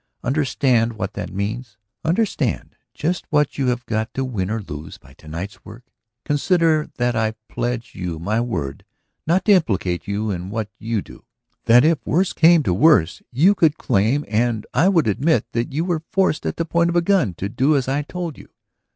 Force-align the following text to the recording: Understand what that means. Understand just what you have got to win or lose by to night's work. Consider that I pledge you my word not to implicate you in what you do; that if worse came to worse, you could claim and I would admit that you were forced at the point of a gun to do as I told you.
Understand 0.23 0.93
what 0.93 1.13
that 1.13 1.31
means. 1.31 1.77
Understand 2.03 2.75
just 2.95 3.27
what 3.29 3.59
you 3.59 3.67
have 3.67 3.85
got 3.85 4.11
to 4.15 4.25
win 4.25 4.49
or 4.49 4.59
lose 4.63 4.97
by 4.97 5.13
to 5.13 5.27
night's 5.27 5.63
work. 5.63 5.83
Consider 6.25 6.89
that 6.95 7.15
I 7.15 7.35
pledge 7.47 7.93
you 7.93 8.17
my 8.17 8.41
word 8.41 8.83
not 9.27 9.45
to 9.45 9.51
implicate 9.51 10.07
you 10.07 10.31
in 10.31 10.49
what 10.49 10.71
you 10.79 11.03
do; 11.03 11.25
that 11.65 11.85
if 11.85 12.03
worse 12.03 12.33
came 12.33 12.63
to 12.63 12.73
worse, 12.73 13.21
you 13.31 13.53
could 13.53 13.77
claim 13.77 14.25
and 14.27 14.65
I 14.73 14.89
would 14.89 15.05
admit 15.07 15.45
that 15.51 15.71
you 15.71 15.85
were 15.85 16.01
forced 16.11 16.47
at 16.47 16.57
the 16.57 16.65
point 16.65 16.89
of 16.89 16.95
a 16.95 17.03
gun 17.03 17.35
to 17.35 17.47
do 17.47 17.75
as 17.77 17.87
I 17.87 18.01
told 18.01 18.39
you. 18.39 18.49